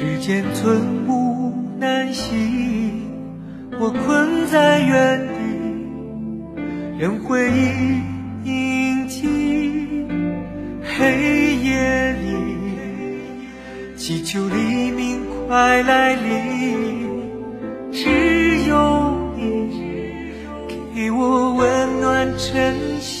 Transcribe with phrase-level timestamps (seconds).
[0.00, 3.02] 世间寸步难行
[3.80, 5.34] 我困在原地
[6.96, 8.00] 任回忆
[8.44, 10.06] 凝集
[10.84, 17.20] 黑夜里祈求黎明快来临
[17.90, 23.17] 只有你给我温暖晨曦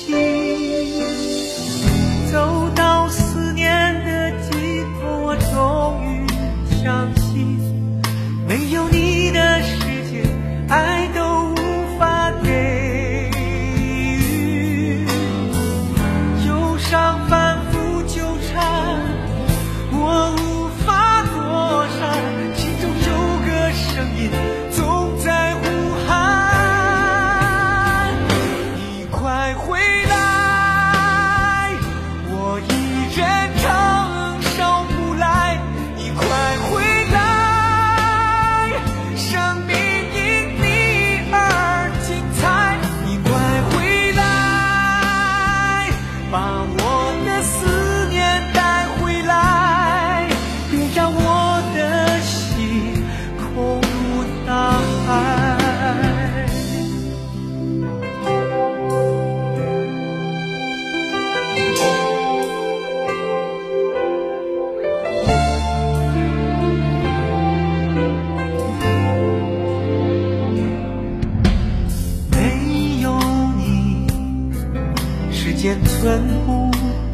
[75.68, 76.70] 也寸步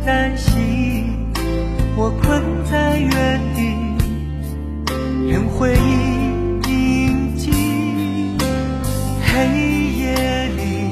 [0.07, 1.27] 难行，
[1.97, 2.41] 我困
[2.71, 3.75] 在原地，
[5.29, 7.51] 任回忆铭记。
[9.27, 9.49] 黑
[9.99, 10.89] 夜里，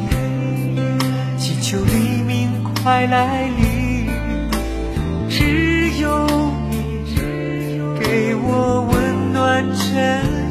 [1.39, 2.51] 祈求黎明
[2.83, 4.09] 快来临，
[5.31, 6.27] 只有
[6.69, 7.05] 你
[8.01, 10.42] 给我温暖真。